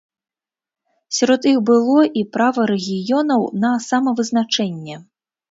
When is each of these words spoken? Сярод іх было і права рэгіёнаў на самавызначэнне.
Сярод 1.17 1.41
іх 1.51 1.59
было 1.71 2.01
і 2.21 2.23
права 2.39 2.65
рэгіёнаў 2.73 3.47
на 3.67 3.71
самавызначэнне. 3.91 4.95